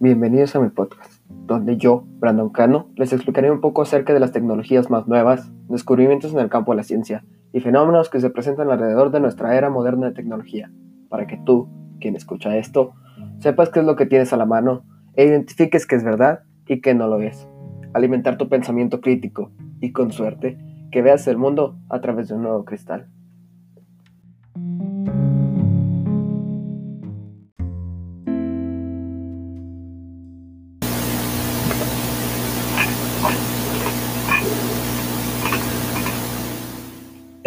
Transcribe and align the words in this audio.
Bienvenidos 0.00 0.54
a 0.54 0.60
mi 0.60 0.68
podcast, 0.68 1.12
donde 1.28 1.76
yo, 1.76 2.04
Brandon 2.20 2.50
Cano, 2.50 2.86
les 2.94 3.12
explicaré 3.12 3.50
un 3.50 3.60
poco 3.60 3.82
acerca 3.82 4.14
de 4.14 4.20
las 4.20 4.30
tecnologías 4.30 4.90
más 4.90 5.08
nuevas, 5.08 5.50
descubrimientos 5.68 6.32
en 6.32 6.38
el 6.38 6.48
campo 6.48 6.70
de 6.70 6.76
la 6.76 6.82
ciencia 6.84 7.24
y 7.52 7.58
fenómenos 7.58 8.08
que 8.08 8.20
se 8.20 8.30
presentan 8.30 8.70
alrededor 8.70 9.10
de 9.10 9.18
nuestra 9.18 9.56
era 9.56 9.70
moderna 9.70 10.06
de 10.06 10.14
tecnología, 10.14 10.70
para 11.08 11.26
que 11.26 11.36
tú, 11.44 11.68
quien 11.98 12.14
escucha 12.14 12.56
esto, 12.56 12.92
sepas 13.40 13.70
qué 13.70 13.80
es 13.80 13.86
lo 13.86 13.96
que 13.96 14.06
tienes 14.06 14.32
a 14.32 14.36
la 14.36 14.46
mano 14.46 14.84
e 15.16 15.24
identifiques 15.24 15.84
qué 15.84 15.96
es 15.96 16.04
verdad 16.04 16.44
y 16.68 16.80
qué 16.80 16.94
no 16.94 17.08
lo 17.08 17.20
es. 17.20 17.48
Alimentar 17.92 18.38
tu 18.38 18.48
pensamiento 18.48 19.00
crítico 19.00 19.50
y, 19.80 19.90
con 19.90 20.12
suerte, 20.12 20.58
que 20.92 21.02
veas 21.02 21.26
el 21.26 21.38
mundo 21.38 21.76
a 21.88 22.00
través 22.00 22.28
de 22.28 22.36
un 22.36 22.42
nuevo 22.42 22.64
cristal. 22.64 23.08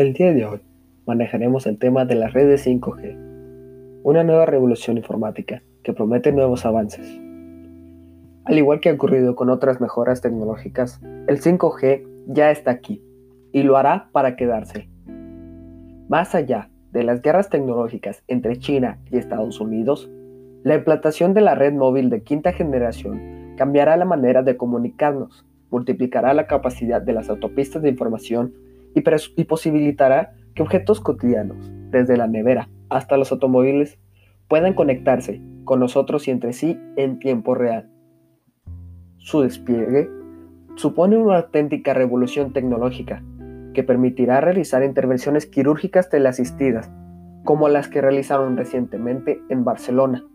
El 0.02 0.14
día 0.14 0.34
de 0.34 0.44
hoy 0.48 0.60
manejaremos 1.06 1.68
el 1.68 1.78
tema 1.78 2.06
de 2.06 2.16
las 2.16 2.34
redes 2.34 2.66
5G, 2.66 4.02
una 4.02 4.24
nueva 4.24 4.48
revolución 4.48 4.98
informática 4.98 5.62
que 5.84 5.94
promete 5.94 6.32
nuevos 6.32 6.66
avances. 6.66 7.08
Al 8.46 8.58
igual 8.58 8.80
que 8.80 8.90
ha 8.90 8.94
ocurrido 8.94 9.36
con 9.36 9.52
otras 9.52 9.80
mejoras 9.80 10.20
tecnológicas, 10.20 11.00
el 11.28 11.40
5G 11.40 12.04
ya 12.26 12.50
está 12.50 12.72
aquí 12.72 13.04
y 13.52 13.62
lo 13.62 13.78
hará 13.78 14.10
para 14.12 14.36
quedarse. 14.36 14.90
Más 16.10 16.34
allá 16.34 16.72
de 16.92 17.04
las 17.04 17.22
guerras 17.22 17.52
tecnológicas 17.52 18.24
entre 18.28 18.58
China 18.58 18.98
y 19.12 19.18
Estados 19.18 19.62
Unidos, 19.62 20.10
la 20.64 20.74
implantación 20.74 21.36
de 21.36 21.42
la 21.42 21.54
red 21.54 21.74
móvil 21.74 22.10
de 22.10 22.24
quinta 22.24 22.54
generación 22.54 23.54
cambiará 23.56 23.98
la 23.98 24.06
manera 24.06 24.42
de 24.42 24.58
comunicarnos, 24.58 25.46
multiplicará 25.70 26.34
la 26.34 26.48
capacidad 26.48 27.04
de 27.04 27.14
las 27.14 27.30
autopistas 27.30 27.84
de 27.84 27.90
información 27.90 28.52
y, 28.94 29.44
posibilitará 29.46 30.34
que 30.56 30.64
objetos 30.64 31.00
cotidianos, 31.00 31.72
desde 31.90 32.18
la 32.18 32.28
nevera 32.28 32.70
hasta 32.90 33.18
los 33.18 33.32
automóviles, 33.32 34.00
puedan 34.48 34.74
conectarse 34.74 35.42
con 35.64 35.80
nosotros 35.80 36.28
y 36.28 36.32
entre 36.32 36.54
sí 36.54 36.78
en 36.98 37.20
tiempo 37.20 37.56
real. 37.56 37.90
Su 39.18 39.42
despliegue 39.42 40.10
supone 40.76 41.18
una 41.18 41.38
auténtica 41.38 41.94
revolución 41.94 42.54
tecnológica 42.54 43.24
que 43.74 43.84
permitirá 43.84 44.42
realizar 44.42 44.84
intervenciones 44.84 45.46
quirúrgicas 45.46 46.10
teleasistidas, 46.10 46.92
como 47.44 47.70
las 47.70 47.88
que 47.88 48.02
realizaron 48.02 48.58
recientemente 48.58 49.42
en 49.50 49.64
Barcelona, 49.64 50.26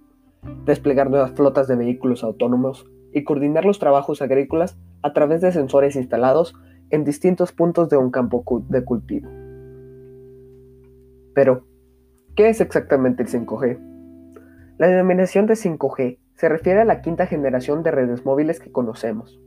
desplegar 0.64 1.10
nuevas 1.10 1.32
flotas 1.32 1.68
de 1.68 1.76
vehículos 1.76 2.24
autónomos 2.24 2.86
y 3.12 3.24
coordinar 3.24 3.64
los 3.64 3.78
trabajos 3.78 4.22
agrícolas 4.22 4.78
a 5.02 5.12
través 5.12 5.40
de 5.40 5.52
sensores 5.52 5.96
instalados 5.96 6.54
en 6.90 7.04
distintos 7.04 7.52
puntos 7.52 7.88
de 7.88 7.96
un 7.96 8.10
campo 8.10 8.44
de 8.68 8.84
cultivo. 8.84 9.28
Pero, 11.34 11.66
¿qué 12.34 12.48
es 12.48 12.60
exactamente 12.60 13.22
el 13.22 13.28
5G? 13.28 13.78
La 14.78 14.88
denominación 14.88 15.46
de 15.46 15.54
5G 15.54 16.18
se 16.34 16.48
refiere 16.48 16.80
a 16.80 16.84
la 16.84 17.00
quinta 17.00 17.26
generación 17.26 17.82
de 17.82 17.90
redes 17.90 18.24
móviles 18.24 18.60
que 18.60 18.72
conocemos. 18.72 19.40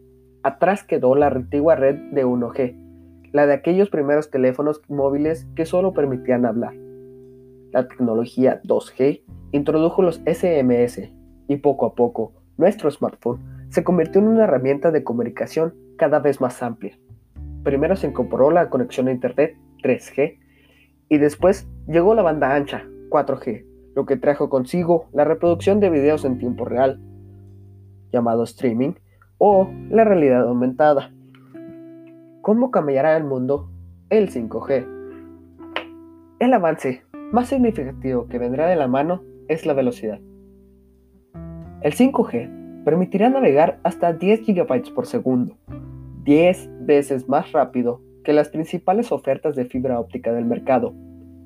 Atrás 0.44 0.84
quedó 0.84 1.16
la 1.16 1.28
antigua 1.28 1.76
red 1.76 1.96
de 2.12 2.26
1G, 2.26 2.76
la 3.32 3.46
de 3.46 3.54
aquellos 3.54 3.90
primeros 3.90 4.32
teléfonos 4.32 4.82
móviles 4.88 5.48
que 5.56 5.66
solo 5.66 5.94
permitían 5.94 6.46
hablar. 6.46 6.74
La 7.72 7.88
tecnología 7.88 8.62
2G 8.64 9.22
introdujo 9.52 10.02
los 10.02 10.22
SMS 10.26 11.12
y 11.48 11.58
poco 11.58 11.86
a 11.86 11.94
poco 11.94 12.34
nuestro 12.58 12.90
smartphone 12.90 13.40
se 13.70 13.84
convirtió 13.84 14.22
en 14.22 14.28
una 14.28 14.46
herramienta 14.46 14.92
de 14.92 15.04
comunicación 15.04 15.76
cada 15.98 16.20
vez 16.20 16.42
más 16.42 16.62
amplia. 16.64 16.98
Primero 17.70 17.96
se 17.96 18.08
incorporó 18.08 18.50
la 18.50 18.72
conexión 18.72 19.08
a 19.08 19.12
Internet 19.12 19.56
3G 19.84 20.40
y 21.08 21.18
después 21.20 21.70
llegó 21.88 22.16
la 22.16 22.24
banda 22.24 22.56
ancha 22.56 22.88
4G, 23.12 23.64
lo 23.96 24.08
que 24.08 24.18
trajo 24.18 24.50
consigo 24.50 25.06
la 25.14 25.24
reproducción 25.24 25.80
de 25.80 25.92
videos 25.92 26.26
en 26.26 26.40
tiempo 26.40 26.66
real, 26.66 27.00
llamado 28.12 28.42
streaming, 28.42 28.94
o 29.38 29.70
la 29.92 30.04
realidad 30.04 30.48
aumentada. 30.48 31.14
¿Cómo 32.42 32.72
cambiará 32.72 33.16
el 33.16 33.24
mundo 33.24 33.70
el 34.10 34.32
5G? 34.32 34.88
El 36.40 36.52
avance 36.52 37.04
más 37.32 37.50
significativo 37.50 38.28
que 38.30 38.40
vendrá 38.40 38.66
de 38.66 38.78
la 38.78 38.88
mano 38.88 39.22
es 39.48 39.68
la 39.68 39.74
velocidad. 39.74 40.20
El 41.84 41.94
5G 41.94 42.84
permitirá 42.84 43.30
navegar 43.30 43.80
hasta 43.84 44.14
10 44.14 44.48
GB 44.48 44.92
por 44.96 45.06
segundo, 45.06 45.56
10 46.30 46.86
veces 46.86 47.28
más 47.28 47.52
rápido 47.54 48.04
que 48.24 48.34
las 48.34 48.50
principales 48.50 49.12
ofertas 49.12 49.56
de 49.56 49.66
fibra 49.66 50.00
óptica 50.00 50.32
del 50.32 50.46
mercado. 50.46 50.94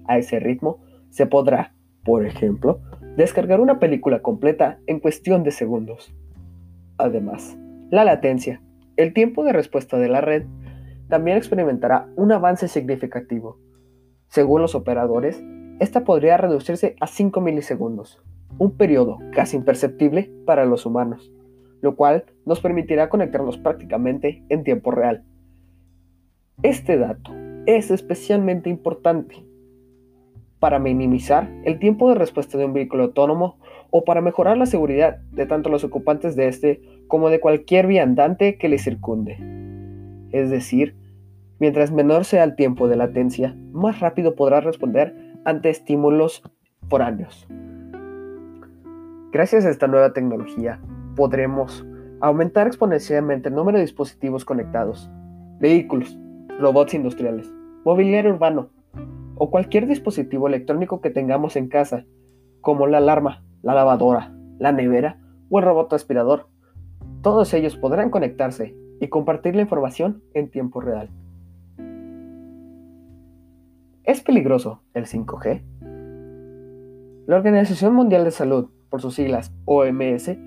A 0.10 0.18
ese 0.18 0.42
ritmo 0.42 0.82
se 1.10 1.26
podrá, 1.26 1.74
por 2.04 2.26
ejemplo, 2.26 2.82
descargar 3.16 3.62
una 3.62 3.80
película 3.80 4.22
completa 4.22 4.80
en 4.86 5.00
cuestión 5.00 5.44
de 5.44 5.52
segundos. 5.52 6.14
Además, 6.98 7.58
la 7.92 8.04
latencia, 8.04 8.62
el 8.98 9.14
tiempo 9.14 9.46
de 9.46 9.54
respuesta 9.54 9.98
de 9.98 10.10
la 10.10 10.20
red, 10.20 10.44
también 11.08 11.38
experimentará 11.38 12.10
un 12.18 12.34
avance 12.34 12.68
significativo. 12.68 13.60
Según 14.28 14.62
los 14.62 14.76
operadores, 14.76 15.42
esta 15.80 16.04
podría 16.04 16.36
reducirse 16.36 16.98
a 17.00 17.08
5 17.08 17.40
milisegundos, 17.40 18.22
un 18.58 18.76
periodo 18.76 19.20
casi 19.32 19.56
imperceptible 19.56 20.30
para 20.46 20.66
los 20.66 20.86
humanos 20.86 21.32
lo 21.84 21.98
cual 21.98 22.24
nos 22.46 22.62
permitirá 22.62 23.10
conectarnos 23.10 23.58
prácticamente 23.58 24.42
en 24.48 24.64
tiempo 24.64 24.90
real. 24.90 25.26
Este 26.64 26.98
dato 26.98 27.34
es 27.66 27.92
especialmente 27.92 28.70
importante 28.70 29.46
para 30.60 30.80
minimizar 30.80 31.52
el 31.66 31.80
tiempo 31.80 32.08
de 32.08 32.16
respuesta 32.16 32.58
de 32.58 32.64
un 32.64 32.72
vehículo 32.72 33.04
autónomo 33.04 33.58
o 33.92 34.06
para 34.06 34.22
mejorar 34.22 34.58
la 34.58 34.66
seguridad 34.66 35.18
de 35.34 35.46
tanto 35.46 35.68
los 35.68 35.84
ocupantes 35.84 36.38
de 36.38 36.48
este 36.48 36.82
como 37.10 37.30
de 37.30 37.42
cualquier 37.42 37.86
viandante 37.86 38.58
que 38.58 38.70
le 38.70 38.80
circunde. 38.80 39.38
Es 40.32 40.50
decir, 40.50 40.96
mientras 41.60 41.92
menor 41.92 42.24
sea 42.24 42.46
el 42.46 42.56
tiempo 42.56 42.88
de 42.88 42.96
latencia, 42.96 43.58
más 43.74 44.00
rápido 44.00 44.36
podrá 44.36 44.62
responder 44.62 45.14
ante 45.44 45.70
estímulos 45.70 46.44
foráneos. 46.88 47.46
Gracias 49.34 49.66
a 49.66 49.70
esta 49.70 49.88
nueva 49.88 50.14
tecnología, 50.14 50.80
podremos 51.16 51.85
aumentar 52.22 52.68
exponencialmente 52.68 53.50
el 53.50 53.56
número 53.56 53.78
de 53.78 53.84
dispositivos 53.84 54.46
conectados, 54.46 55.09
vehículos, 55.59 56.18
robots 56.59 56.94
industriales, 56.94 57.51
mobiliario 57.84 58.31
urbano 58.31 58.69
o 59.35 59.50
cualquier 59.50 59.88
dispositivo 59.88 60.47
electrónico 60.47 61.02
que 61.02 61.09
tengamos 61.09 61.56
en 61.56 61.68
casa, 61.68 62.06
como 62.62 62.88
la 62.88 63.00
alarma, 63.00 63.44
la 63.62 63.73
lavadora, 63.73 64.34
la 64.59 64.72
nevera 64.72 65.19
o 65.50 65.59
el 65.59 65.66
robot 65.66 65.91
aspirador. 65.94 66.47
Todos 67.22 67.53
ellos 67.53 67.75
podrán 67.75 68.09
conectarse 68.09 68.75
y 69.00 69.07
compartir 69.09 69.56
la 69.56 69.63
información 69.63 70.23
en 70.34 70.50
tiempo 70.50 70.79
real. 70.81 71.09
¿Es 74.03 74.22
peligroso 74.22 74.81
el 74.94 75.06
5G? 75.06 75.63
La 77.25 77.38
Organización 77.38 77.94
Mundial 77.96 78.25
de 78.25 78.31
Salud, 78.31 78.69
por 78.90 79.02
sus 79.02 79.16
siglas 79.16 79.53
OMS, 79.66 80.38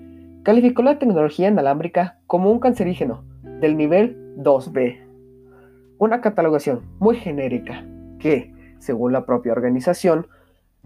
calificó 0.47 0.81
la 0.81 0.97
tecnología 0.97 1.49
inalámbrica 1.49 2.21
como 2.25 2.49
un 2.49 2.61
cancerígeno 2.61 3.25
del 3.59 3.75
nivel 3.75 4.33
2B, 4.37 4.97
una 5.97 6.21
catalogación 6.21 6.83
muy 6.99 7.17
genérica 7.17 7.85
que, 8.17 8.53
según 8.79 9.11
la 9.11 9.25
propia 9.25 9.51
organización, 9.51 10.27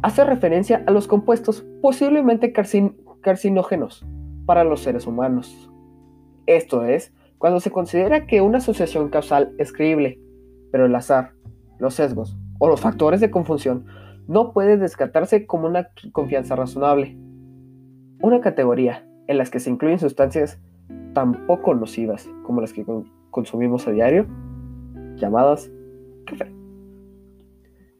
hace 0.02 0.26
referencia 0.26 0.84
a 0.88 0.92
los 0.92 1.08
compuestos 1.08 1.64
posiblemente 1.80 2.54
carcinógenos 3.22 4.04
para 4.48 4.64
los 4.64 4.80
seres 4.80 5.06
humanos. 5.06 5.72
Esto 6.48 6.84
es, 6.84 7.14
cuando 7.38 7.60
se 7.60 7.70
considera 7.70 8.26
que 8.26 8.42
una 8.42 8.58
asociación 8.58 9.10
causal 9.10 9.54
es 9.60 9.72
creíble, 9.72 10.20
pero 10.72 10.88
el 10.88 10.96
azar, 10.96 11.34
los 11.78 11.94
sesgos 11.94 12.36
o 12.58 12.68
los 12.68 12.82
factores 12.82 13.22
de 13.22 13.30
confusión 13.30 13.86
no 14.28 14.54
puede 14.54 14.78
descartarse 14.78 15.46
como 15.46 15.68
una 15.68 15.90
confianza 16.14 16.56
razonable. 16.56 17.16
Una 18.24 18.42
categoría 18.42 19.06
en 19.32 19.38
las 19.38 19.50
que 19.50 19.60
se 19.60 19.70
incluyen 19.70 19.98
sustancias 19.98 20.60
tan 21.14 21.48
poco 21.48 21.74
nocivas 21.74 22.30
como 22.44 22.62
las 22.62 22.74
que 22.74 22.86
consumimos 23.30 23.88
a 23.88 23.92
diario, 23.92 24.28
llamadas 25.16 25.72
café. 26.26 26.52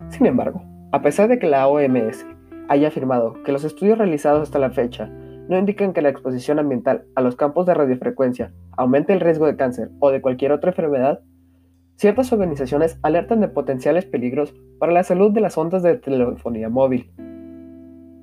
Sin 0.10 0.26
embargo, 0.26 0.62
a 0.92 1.02
pesar 1.02 1.30
de 1.30 1.40
que 1.40 1.48
la 1.48 1.68
OMS 1.68 2.26
haya 2.68 2.90
afirmado 2.90 3.42
que 3.44 3.54
los 3.54 3.64
estudios 3.64 3.98
realizados 3.98 4.44
hasta 4.44 4.60
la 4.60 4.72
fecha 4.72 5.08
no 5.48 5.58
indican 5.58 5.94
que 5.94 6.02
la 6.02 6.10
exposición 6.10 6.60
ambiental 6.60 7.06
a 7.16 7.22
los 7.22 7.36
campos 7.36 7.66
de 7.66 7.74
radiofrecuencia 7.74 8.54
aumente 8.78 9.14
el 9.14 9.22
riesgo 9.22 9.46
de 9.46 9.56
cáncer 9.56 9.90
o 10.00 10.12
de 10.12 10.22
cualquier 10.22 10.52
otra 10.52 10.72
enfermedad, 10.72 11.22
ciertas 11.96 12.32
organizaciones 12.34 13.00
alertan 13.04 13.40
de 13.40 13.48
potenciales 13.48 14.06
peligros 14.06 14.54
para 14.80 14.92
la 14.92 15.04
salud 15.04 15.32
de 15.32 15.42
las 15.42 15.58
ondas 15.58 15.82
de 15.82 15.96
telefonía 15.98 16.70
móvil. 16.70 17.12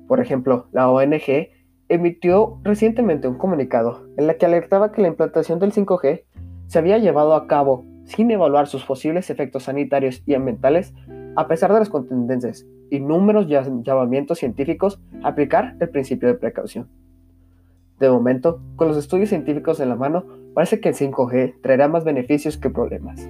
Por 0.07 0.19
ejemplo, 0.19 0.67
la 0.71 0.89
ONG 0.89 1.49
emitió 1.89 2.59
recientemente 2.63 3.27
un 3.27 3.37
comunicado 3.37 4.07
en 4.17 4.27
la 4.27 4.35
que 4.35 4.45
alertaba 4.45 4.91
que 4.91 5.01
la 5.01 5.07
implantación 5.07 5.59
del 5.59 5.73
5G 5.73 6.23
se 6.67 6.79
había 6.79 6.99
llevado 6.99 7.33
a 7.33 7.47
cabo 7.47 7.85
sin 8.05 8.31
evaluar 8.31 8.67
sus 8.67 8.85
posibles 8.85 9.29
efectos 9.29 9.63
sanitarios 9.63 10.23
y 10.25 10.35
ambientales, 10.35 10.93
a 11.35 11.47
pesar 11.47 11.73
de 11.73 11.79
las 11.79 11.89
contendencias 11.89 12.65
y 12.89 12.99
números 12.99 13.47
llamamientos 13.47 14.39
científicos, 14.39 14.99
aplicar 15.23 15.75
el 15.79 15.89
principio 15.89 16.27
de 16.27 16.35
precaución. 16.35 16.87
De 17.99 18.09
momento, 18.09 18.61
con 18.75 18.87
los 18.87 18.97
estudios 18.97 19.29
científicos 19.29 19.79
en 19.79 19.89
la 19.89 19.95
mano, 19.95 20.25
parece 20.53 20.79
que 20.79 20.89
el 20.89 20.95
5G 20.95 21.61
traerá 21.61 21.87
más 21.87 22.03
beneficios 22.03 22.57
que 22.57 22.69
problemas. 22.69 23.27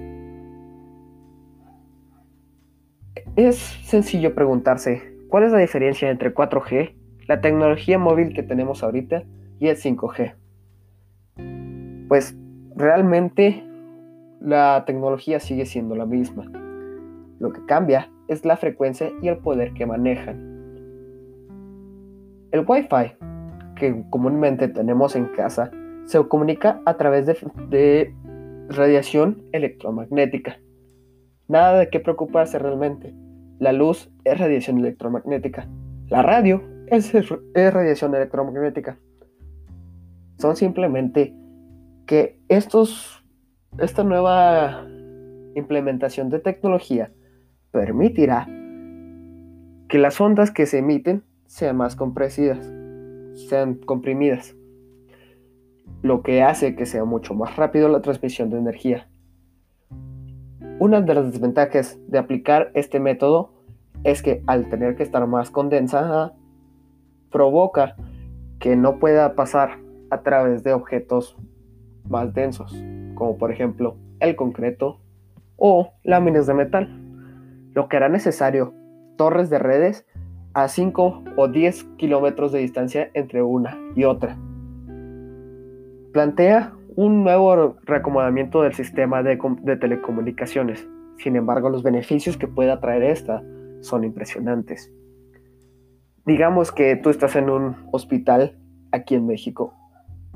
Es 3.36 3.56
sencillo 3.84 4.34
preguntarse, 4.34 5.02
¿cuál 5.28 5.44
es 5.44 5.52
la 5.52 5.58
diferencia 5.58 6.10
entre 6.10 6.34
4G, 6.34 6.94
la 7.30 7.40
tecnología 7.40 7.96
móvil 7.96 8.34
que 8.34 8.42
tenemos 8.42 8.82
ahorita, 8.82 9.22
y 9.60 9.68
el 9.68 9.76
5G? 9.76 10.34
Pues 12.08 12.36
realmente 12.74 13.62
la 14.40 14.82
tecnología 14.84 15.38
sigue 15.38 15.64
siendo 15.64 15.94
la 15.94 16.06
misma. 16.06 16.50
Lo 17.38 17.52
que 17.52 17.64
cambia 17.66 18.10
es 18.26 18.44
la 18.44 18.56
frecuencia 18.56 19.12
y 19.22 19.28
el 19.28 19.38
poder 19.38 19.74
que 19.74 19.86
manejan. 19.86 20.38
El 22.50 22.64
Wi-Fi, 22.66 23.12
que 23.76 24.02
comúnmente 24.10 24.66
tenemos 24.66 25.14
en 25.14 25.26
casa, 25.26 25.70
se 26.06 26.18
comunica 26.26 26.82
a 26.84 26.96
través 26.96 27.26
de, 27.26 28.12
radiación 28.70 29.44
electromagnética. 29.52 30.58
Nada 31.46 31.78
de 31.78 31.90
qué 31.90 32.00
preocuparse 32.00 32.58
realmente. 32.58 33.14
La 33.60 33.72
luz 33.72 34.10
es 34.24 34.36
radiación 34.36 34.78
electromagnética. 34.78 35.68
La 36.08 36.22
radio 36.22 36.60
es, 36.90 37.12
radiación 37.54 38.14
electromagnética. 38.14 38.98
Son 40.38 40.56
simplemente 40.56 41.34
que 42.06 42.40
estos, 42.48 43.24
esta 43.78 44.04
nueva 44.04 44.86
implementación 45.54 46.28
de 46.30 46.40
tecnología 46.40 47.12
permitirá 47.70 48.46
que 49.88 49.98
las 49.98 50.20
ondas 50.20 50.50
que 50.50 50.66
se 50.66 50.78
emiten 50.78 51.24
sean 51.46 51.76
más 51.76 51.96
compresidas, 51.96 52.64
sean 53.48 53.74
comprimidas, 53.74 54.56
lo 56.02 56.22
que 56.22 56.42
hace 56.42 56.76
que 56.76 56.86
sea 56.86 57.04
mucho 57.04 57.34
más 57.34 57.56
rápido 57.56 57.88
la 57.88 58.00
transmisión 58.00 58.50
de 58.50 58.58
energía. 58.58 59.08
Una 60.78 61.00
de 61.00 61.14
las 61.14 61.32
desventajas 61.32 61.98
de 62.08 62.18
aplicar 62.18 62.70
este 62.74 63.00
método 63.00 63.52
es 64.04 64.22
que 64.22 64.42
al 64.46 64.70
tener 64.70 64.96
que 64.96 65.02
estar 65.02 65.26
más 65.26 65.50
condensada, 65.50 66.34
provoca 67.30 67.96
que 68.58 68.76
no 68.76 68.98
pueda 68.98 69.34
pasar 69.34 69.78
a 70.10 70.22
través 70.22 70.62
de 70.62 70.72
objetos 70.72 71.36
más 72.08 72.34
densos, 72.34 72.72
como 73.14 73.38
por 73.38 73.52
ejemplo 73.52 73.96
el 74.20 74.36
concreto 74.36 75.00
o 75.56 75.92
láminas 76.02 76.46
de 76.46 76.54
metal 76.54 77.00
lo 77.74 77.88
que 77.88 77.96
hará 77.96 78.08
necesario 78.08 78.74
torres 79.16 79.50
de 79.50 79.58
redes 79.58 80.06
a 80.54 80.68
5 80.68 81.24
o 81.36 81.48
10 81.48 81.84
kilómetros 81.96 82.52
de 82.52 82.60
distancia 82.60 83.10
entre 83.14 83.42
una 83.42 83.78
y 83.94 84.04
otra. 84.04 84.36
Plantea 86.12 86.72
un 86.96 87.22
nuevo 87.22 87.76
reacomodamiento 87.84 88.62
del 88.62 88.74
sistema 88.74 89.22
de, 89.22 89.38
telecomunicaciones. 89.76 90.88
Sin 91.18 91.36
embargo, 91.36 91.70
los 91.70 91.82
beneficios 91.82 92.36
que 92.36 92.48
pueda 92.48 92.80
traer 92.80 93.04
esta 93.04 93.42
son 93.80 94.02
impresionantes. 94.02 94.92
Digamos 96.30 96.70
que 96.70 96.94
tú 96.94 97.10
estás 97.10 97.34
en 97.34 97.50
un 97.50 97.74
hospital 97.90 98.56
aquí 98.92 99.16
en 99.16 99.26
México 99.26 99.74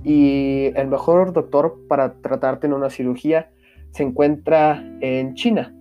y 0.02 0.72
el 0.74 0.88
mejor 0.88 1.32
doctor 1.32 1.78
para 1.88 2.14
tratarte 2.14 2.66
en 2.66 2.72
una 2.72 2.90
cirugía 2.90 3.50
se 3.92 4.02
encuentra 4.02 4.84
en 5.00 5.34
China 5.34 5.72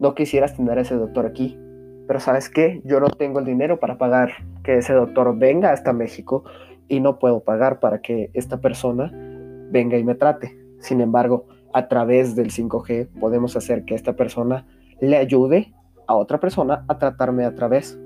no 0.00 0.14
quisieras 0.14 0.54
tener 0.54 0.78
a 0.78 0.80
ese 0.80 0.94
doctor 0.94 1.26
aquí. 1.26 1.56
Pero 2.06 2.20
sabes 2.20 2.48
qué, 2.48 2.80
yo 2.84 3.00
no 3.00 3.08
tengo 3.08 3.38
el 3.38 3.44
dinero 3.44 3.78
para 3.78 3.98
pagar 3.98 4.32
que 4.62 4.78
ese 4.78 4.94
doctor 4.94 5.36
venga 5.38 5.72
hasta 5.72 5.92
México 5.92 6.44
y 6.88 7.00
no 7.00 7.18
puedo 7.18 7.40
pagar 7.40 7.80
para 7.80 8.00
que 8.00 8.30
esta 8.32 8.60
persona 8.60 9.12
venga 9.70 9.96
y 9.96 10.04
me 10.04 10.14
trate. 10.14 10.58
Sin 10.80 11.00
embargo, 11.00 11.46
a 11.74 11.88
través 11.88 12.34
del 12.34 12.50
5G 12.50 13.08
podemos 13.20 13.56
hacer 13.56 13.84
que 13.84 13.94
esta 13.94 14.14
persona 14.14 14.66
le 15.00 15.18
ayude 15.18 15.72
a 16.06 16.16
otra 16.16 16.40
persona 16.40 16.84
a 16.88 16.98
tratarme 16.98 17.44
a 17.44 17.54
través. 17.54 17.98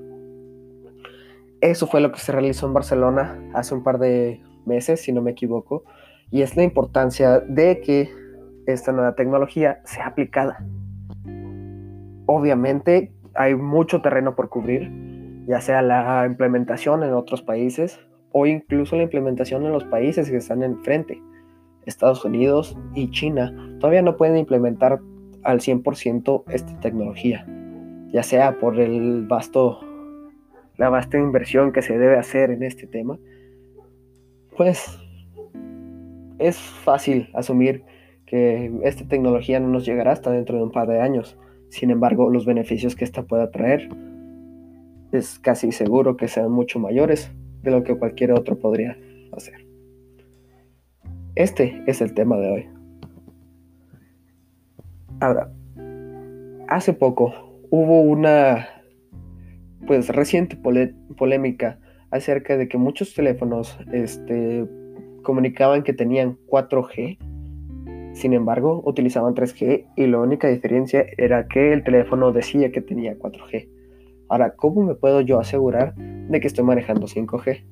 Eso 1.62 1.86
fue 1.86 2.00
lo 2.00 2.10
que 2.10 2.18
se 2.18 2.32
realizó 2.32 2.66
en 2.66 2.74
Barcelona 2.74 3.38
hace 3.54 3.72
un 3.72 3.84
par 3.84 4.00
de 4.00 4.42
meses, 4.66 5.00
si 5.00 5.12
no 5.12 5.22
me 5.22 5.30
equivoco, 5.30 5.84
y 6.32 6.42
es 6.42 6.56
la 6.56 6.64
importancia 6.64 7.38
de 7.38 7.80
que 7.80 8.10
esta 8.66 8.90
nueva 8.90 9.14
tecnología 9.14 9.80
sea 9.84 10.08
aplicada. 10.08 10.66
Obviamente 12.26 13.12
hay 13.34 13.54
mucho 13.54 14.02
terreno 14.02 14.34
por 14.34 14.48
cubrir, 14.48 14.90
ya 15.46 15.60
sea 15.60 15.82
la 15.82 16.26
implementación 16.26 17.04
en 17.04 17.12
otros 17.12 17.42
países 17.42 18.00
o 18.32 18.46
incluso 18.46 18.96
la 18.96 19.04
implementación 19.04 19.64
en 19.64 19.70
los 19.70 19.84
países 19.84 20.28
que 20.28 20.38
están 20.38 20.64
enfrente. 20.64 21.22
Estados 21.86 22.24
Unidos 22.24 22.76
y 22.94 23.08
China 23.10 23.54
todavía 23.78 24.02
no 24.02 24.16
pueden 24.16 24.36
implementar 24.36 24.98
al 25.44 25.60
100% 25.60 26.42
esta 26.48 26.80
tecnología, 26.80 27.46
ya 28.12 28.24
sea 28.24 28.58
por 28.58 28.80
el 28.80 29.26
vasto, 29.28 29.78
la 30.82 30.88
vasta 30.88 31.16
inversión 31.16 31.70
que 31.70 31.80
se 31.80 31.96
debe 31.96 32.18
hacer 32.18 32.50
en 32.50 32.64
este 32.64 32.88
tema, 32.88 33.16
pues 34.56 34.98
es 36.40 36.58
fácil 36.58 37.28
asumir 37.34 37.84
que 38.26 38.68
esta 38.82 39.06
tecnología 39.06 39.60
no 39.60 39.68
nos 39.68 39.86
llegará 39.86 40.10
hasta 40.10 40.32
dentro 40.32 40.56
de 40.56 40.64
un 40.64 40.72
par 40.72 40.88
de 40.88 41.00
años. 41.00 41.38
Sin 41.68 41.92
embargo, 41.92 42.30
los 42.30 42.46
beneficios 42.46 42.96
que 42.96 43.04
esta 43.04 43.22
pueda 43.22 43.52
traer 43.52 43.90
es 45.12 45.38
casi 45.38 45.70
seguro 45.70 46.16
que 46.16 46.26
sean 46.26 46.50
mucho 46.50 46.80
mayores 46.80 47.30
de 47.62 47.70
lo 47.70 47.84
que 47.84 47.96
cualquier 47.96 48.32
otro 48.32 48.58
podría 48.58 48.98
hacer. 49.30 49.64
Este 51.36 51.80
es 51.86 52.00
el 52.00 52.12
tema 52.12 52.38
de 52.38 52.50
hoy. 52.50 52.68
Ahora, 55.20 55.48
hace 56.66 56.92
poco 56.92 57.32
hubo 57.70 58.00
una 58.00 58.81
pues 59.92 60.08
reciente 60.08 60.56
polémica 60.56 61.78
acerca 62.10 62.56
de 62.56 62.66
que 62.66 62.78
muchos 62.78 63.12
teléfonos 63.12 63.78
este, 63.92 64.66
comunicaban 65.22 65.82
que 65.82 65.92
tenían 65.92 66.38
4G 66.48 67.18
sin 68.12 68.34
embargo, 68.34 68.82
utilizaban 68.84 69.34
3G 69.34 69.86
y 69.96 70.06
la 70.06 70.18
única 70.18 70.48
diferencia 70.48 71.04
era 71.16 71.46
que 71.48 71.72
el 71.72 71.82
teléfono 71.82 72.32
decía 72.32 72.70
que 72.70 72.80
tenía 72.80 73.18
4G. 73.18 73.68
Ahora, 74.28 74.54
¿cómo 74.54 74.82
me 74.82 74.94
puedo 74.94 75.20
yo 75.22 75.40
asegurar 75.40 75.94
de 75.94 76.40
que 76.40 76.46
estoy 76.46 76.64
manejando 76.64 77.06
5G? 77.06 77.64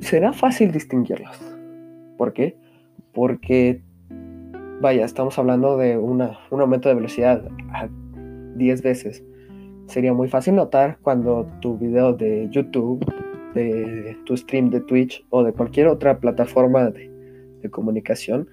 Será 0.00 0.32
fácil 0.32 0.70
distinguirlos. 0.70 1.40
¿Por 2.16 2.32
qué? 2.32 2.56
Porque, 3.12 3.82
vaya, 4.80 5.04
estamos 5.04 5.38
hablando 5.38 5.76
de 5.76 5.98
un 5.98 6.20
aumento 6.20 6.88
de 6.88 6.94
velocidad 6.94 7.48
a 7.72 7.88
10 8.56 8.82
veces. 8.82 9.24
Sería 9.86 10.12
muy 10.12 10.28
fácil 10.28 10.54
notar 10.54 10.98
cuando 11.02 11.46
tu 11.60 11.78
video 11.78 12.12
de 12.12 12.48
YouTube, 12.50 13.04
de 13.54 14.16
tu 14.24 14.36
stream 14.36 14.70
de 14.70 14.80
Twitch 14.80 15.24
o 15.30 15.44
de 15.44 15.52
cualquier 15.52 15.88
otra 15.88 16.18
plataforma 16.18 16.90
de 16.90 17.70
comunicación 17.70 18.48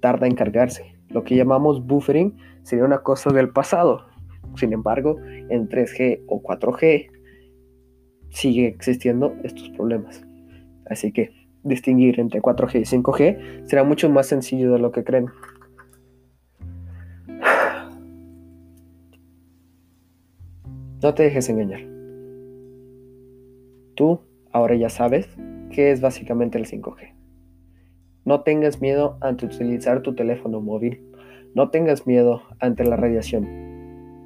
tarda 0.00 0.26
en 0.26 0.34
cargarse. 0.34 0.96
Lo 1.08 1.24
que 1.24 1.36
llamamos 1.36 1.86
buffering 1.86 2.36
sería 2.62 2.84
una 2.84 2.98
cosa 2.98 3.30
del 3.32 3.50
pasado. 3.50 4.06
Sin 4.56 4.72
embargo, 4.72 5.18
en 5.48 5.68
3G 5.68 6.22
o 6.28 6.42
4G 6.42 7.10
sigue 8.30 8.66
existiendo 8.66 9.34
estos 9.44 9.68
problemas. 9.70 10.24
Así 10.88 11.12
que 11.12 11.30
distinguir 11.62 12.20
entre 12.20 12.40
4G 12.40 12.80
y 12.80 12.84
5G 12.84 13.66
será 13.66 13.84
mucho 13.84 14.08
más 14.10 14.26
sencillo 14.26 14.72
de 14.72 14.78
lo 14.78 14.92
que 14.92 15.04
creen. 15.04 15.26
No 21.02 21.12
te 21.12 21.24
dejes 21.24 21.48
engañar. 21.50 21.80
Tú 23.94 24.20
ahora 24.50 24.74
ya 24.76 24.88
sabes 24.88 25.28
qué 25.70 25.90
es 25.90 26.00
básicamente 26.00 26.56
el 26.56 26.66
5G. 26.66 27.12
No 28.24 28.40
tengas 28.40 28.80
miedo 28.80 29.18
ante 29.20 29.44
utilizar 29.44 30.00
tu 30.00 30.14
teléfono 30.14 30.60
móvil. 30.62 31.02
No 31.54 31.68
tengas 31.68 32.06
miedo 32.06 32.42
ante 32.60 32.84
la 32.84 32.96
radiación. 32.96 33.46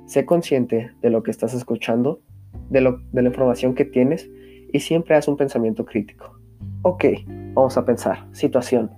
Sé 0.07 0.25
consciente 0.25 0.93
de 1.03 1.11
lo 1.11 1.25
que 1.25 1.33
estás 1.33 1.55
escuchando, 1.55 2.21
de, 2.69 2.81
la 2.81 3.23
información 3.23 3.75
que 3.75 3.85
tienes 3.85 4.31
y 4.73 4.79
siempre 4.79 5.17
haz 5.17 5.27
un 5.27 5.37
pensamiento 5.37 5.85
crítico. 5.85 6.39
Ok, 6.83 7.05
vamos 7.55 7.77
a 7.77 7.85
pensar. 7.85 8.29
Situación. 8.31 8.93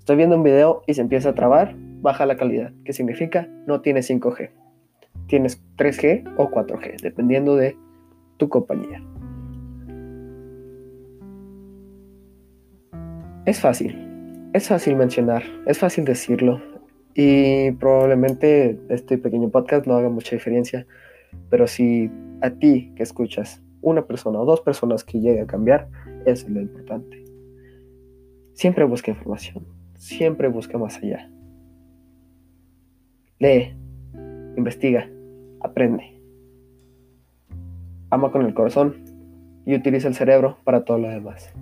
Estoy 0.00 0.16
viendo 0.16 0.36
un 0.36 0.42
video 0.42 0.82
y 0.88 0.94
se 0.94 1.00
empieza 1.00 1.30
a 1.30 1.34
trabar, 1.34 1.76
baja 1.76 2.26
la 2.26 2.36
calidad. 2.36 2.72
¿Qué 2.84 2.92
significa? 2.92 3.48
No 3.66 3.82
tienes 3.82 4.10
5G 4.10 4.63
tienes 5.26 5.62
3G 5.76 6.34
o 6.36 6.50
4G, 6.50 7.00
dependiendo 7.00 7.56
de 7.56 7.76
tu 8.36 8.48
compañía. 8.48 9.02
Es 13.46 13.60
fácil, 13.60 14.50
es 14.54 14.68
fácil 14.68 14.96
mencionar, 14.96 15.42
es 15.66 15.78
fácil 15.78 16.04
decirlo 16.04 16.62
y 17.14 17.70
probablemente 17.72 18.80
este 18.88 19.18
pequeño 19.18 19.50
podcast 19.50 19.86
no 19.86 19.94
haga 19.94 20.08
mucha 20.08 20.34
diferencia, 20.34 20.86
pero 21.50 21.66
si 21.66 22.10
a 22.40 22.50
ti 22.50 22.92
que 22.96 23.02
escuchas 23.02 23.62
una 23.82 24.06
persona 24.06 24.40
o 24.40 24.44
dos 24.44 24.60
personas 24.62 25.04
que 25.04 25.20
llegue 25.20 25.42
a 25.42 25.46
cambiar, 25.46 25.88
eso 26.24 26.46
es 26.46 26.52
lo 26.52 26.60
importante. 26.60 27.22
Siempre 28.54 28.84
busca 28.84 29.10
información, 29.10 29.66
siempre 29.96 30.48
busca 30.48 30.78
más 30.78 30.96
allá. 30.96 31.30
Lee, 33.38 33.76
investiga, 34.56 35.08
aprende. 35.60 36.20
Ama 38.10 38.30
con 38.30 38.42
el 38.42 38.54
corazón 38.54 38.96
y 39.66 39.74
utiliza 39.74 40.08
el 40.08 40.14
cerebro 40.14 40.58
para 40.64 40.84
todo 40.84 40.98
lo 40.98 41.08
demás. 41.08 41.52